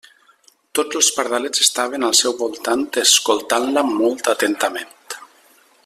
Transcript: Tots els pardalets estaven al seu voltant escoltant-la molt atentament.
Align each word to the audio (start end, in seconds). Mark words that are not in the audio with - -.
Tots 0.77 0.97
els 0.99 1.09
pardalets 1.17 1.61
estaven 1.65 2.07
al 2.07 2.17
seu 2.21 2.35
voltant 2.39 2.87
escoltant-la 3.03 3.85
molt 3.91 4.31
atentament. 4.35 4.99